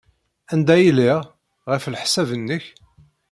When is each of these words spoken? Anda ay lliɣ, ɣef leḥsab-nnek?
Anda 0.53 0.73
ay 0.75 0.85
lliɣ, 0.91 1.19
ɣef 1.69 1.83
leḥsab-nnek? 1.87 2.65